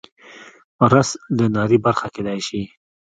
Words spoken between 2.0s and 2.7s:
کیدی شي